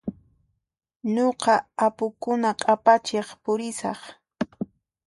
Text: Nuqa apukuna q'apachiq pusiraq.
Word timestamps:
Nuqa 1.13 1.53
apukuna 1.85 2.49
q'apachiq 2.61 3.27
pusiraq. 3.43 4.01